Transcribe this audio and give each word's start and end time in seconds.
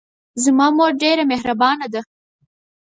زما 0.43 0.67
مور 0.77 0.91
ډېره 1.01 1.23
محربانه 1.31 1.87
ده 1.93 2.01